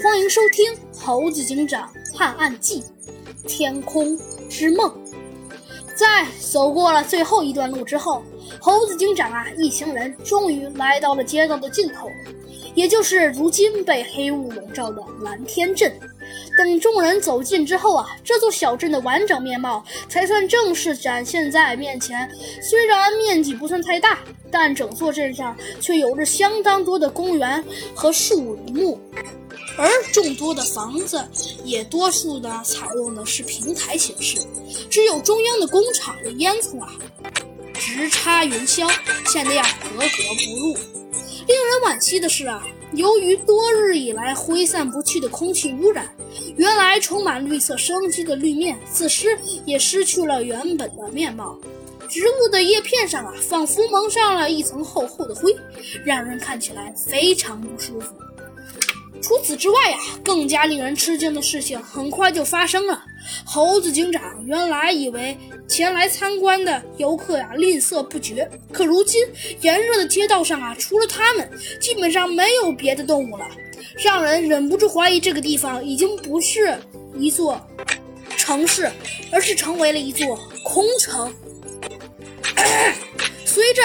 [0.00, 2.82] 欢迎收听《猴子警长探案记：
[3.46, 4.18] 天空
[4.48, 4.88] 之梦》。
[5.94, 8.22] 在走过了最后一段路之后，
[8.58, 12.08] 猴子警长啊一行人终于来到了街道的尽头，
[12.74, 15.92] 也就是如今被黑雾笼罩的蓝天镇。
[16.56, 22.30] 等众人走近之后啊，这座小镇的完整面貌才算正式展现在面前。
[22.60, 24.18] 虽然面积不算太大，
[24.50, 27.64] 但整座镇上却有着相当多的公园
[27.94, 29.00] 和树木，
[29.78, 31.24] 而众多的房子
[31.64, 34.38] 也多数的采用的是平台形式，
[34.90, 36.92] 只有中央的工厂的烟囱啊
[37.72, 38.86] 直插云霄，
[39.26, 40.74] 显得呀格格不入。
[41.48, 42.62] 令人惋惜的是啊。
[42.94, 46.06] 由于多日以来挥散不去的空气污染，
[46.56, 51.58] 原来充满绿色生机的绿面，此时也失去了原本的面貌。
[52.08, 55.56] 植物的叶片上啊，仿佛蒙上了一层厚厚的灰，
[56.04, 58.14] 让人看起来非常不舒服。
[59.22, 63.02] 除此之外呀，更加令人吃惊的事情很快就发生了。
[63.46, 69.24] 猴子警长原来以为前来参观的游客呀吝啬不绝，可如今
[69.60, 71.48] 炎热的街道上啊，除了他们，
[71.80, 73.48] 基本上没有别的动物了，
[74.02, 76.76] 让人忍不住怀疑这个地方已经不是
[77.16, 77.60] 一座
[78.36, 78.90] 城市，
[79.30, 81.32] 而是成为了一座空城。
[83.44, 83.82] 随着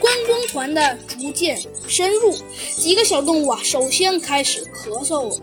[0.00, 2.34] 观光团的逐渐深入，
[2.76, 5.36] 几个小动物啊，首先开始咳嗽了。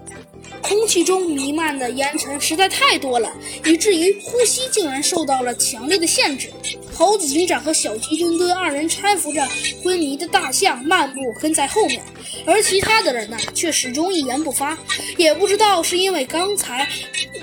[0.68, 6.52] 空气中弥漫的烟尘实在太多了，以至于呼吸竟然受到了强烈的限制。
[6.94, 9.48] 猴子警长和小鸡墩墩二人搀扶着
[9.82, 12.04] 昏迷的大象漫步跟在后面，
[12.46, 14.78] 而其他的人呢，却始终一言不发。
[15.16, 16.86] 也不知道是因为刚才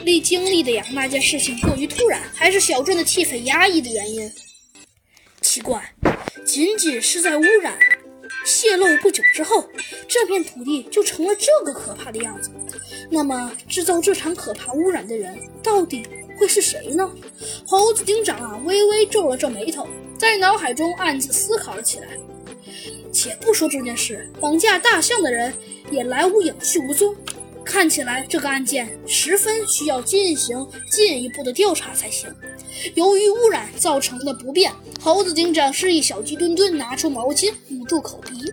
[0.03, 4.31] 历经历的呀那件事情过于突然，还是小镇的气氛压抑的原因。
[5.41, 5.94] 奇怪，
[6.44, 7.78] 仅仅是在污染。
[8.65, 9.62] 泄露不久之后，
[10.09, 12.51] 这片土地就成了这个可怕的样子。
[13.11, 16.03] 那么，制造这场可怕污染的人到底
[16.39, 17.12] 会是谁呢？
[17.67, 19.87] 猴子警长啊，微微皱了皱眉头，
[20.19, 22.09] 在脑海中暗自思考了起来。
[23.12, 25.53] 且不说这件事，绑架大象的人
[25.91, 27.15] 也来无影去无踪。
[27.67, 32.34] 看起来这个案件十分需要进行进一步的调查才行。
[32.95, 38.53] 由于污染造成的不便，猴子警长示意小鸡墩墩拿出毛巾捂住口鼻，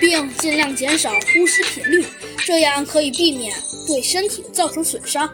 [0.00, 2.04] 并尽量减少呼吸频率，
[2.44, 3.54] 这样可以避免
[3.86, 5.28] 对身体造成损伤。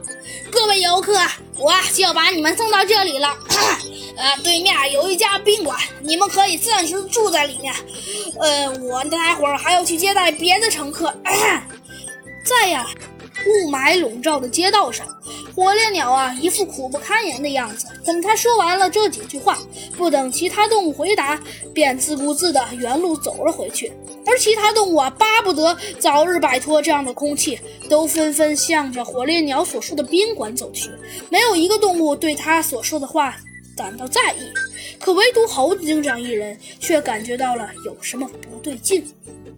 [0.51, 1.19] 各位游客，
[1.59, 3.29] 我就要把你们送到这里了。
[4.17, 7.75] 呃，对面有一家宾馆，你们可以暂时住在里面。
[8.41, 11.13] 呃，我待会儿还要去接待别的乘客。
[12.45, 12.87] 在呀，
[13.47, 15.07] 雾霾笼罩的街道上，
[15.55, 17.87] 火烈鸟啊一副苦不堪言的样子。
[18.05, 19.59] 等他说完了这几句话，
[19.97, 21.41] 不等其他动物回答，
[21.73, 23.93] 便自顾自的原路走了回去。
[24.27, 27.59] 而其他动物啊，巴不得早日摆脱这样的空气，
[27.91, 30.91] 都纷纷向着火烈鸟所说的宾馆走去。
[31.31, 33.37] 没有一个动物对他所说的话
[33.77, 34.51] 感到在意，
[34.99, 39.07] 可唯独猴子警长一人却感觉到了有什么不对劲。